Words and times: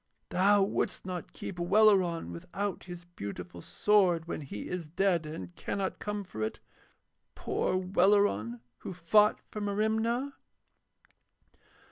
Thou 0.29 0.63
wouldst 0.63 1.05
not 1.05 1.31
keep 1.31 1.59
Welleran 1.59 2.31
without 2.31 2.85
his 2.85 3.05
beautiful 3.05 3.61
sword 3.61 4.25
when 4.27 4.41
he 4.41 4.67
is 4.67 4.87
dead 4.89 5.27
and 5.27 5.55
cannot 5.55 5.99
come 5.99 6.23
for 6.23 6.41
it, 6.41 6.59
poor 7.35 7.77
Welleran 7.77 8.61
who 8.79 8.93
fought 8.95 9.39
for 9.51 9.61
Merimna.' 9.61 10.33